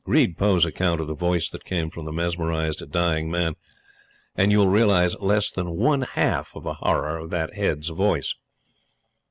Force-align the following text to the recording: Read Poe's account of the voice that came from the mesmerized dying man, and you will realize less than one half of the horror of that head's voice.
Read 0.07 0.35
Poe's 0.35 0.65
account 0.65 0.99
of 0.99 1.05
the 1.05 1.13
voice 1.13 1.47
that 1.49 1.63
came 1.63 1.91
from 1.91 2.05
the 2.05 2.11
mesmerized 2.11 2.81
dying 2.89 3.29
man, 3.29 3.53
and 4.35 4.51
you 4.51 4.57
will 4.57 4.67
realize 4.67 5.15
less 5.19 5.51
than 5.51 5.77
one 5.77 6.01
half 6.01 6.55
of 6.55 6.63
the 6.63 6.73
horror 6.73 7.19
of 7.19 7.29
that 7.29 7.53
head's 7.53 7.89
voice. 7.89 8.33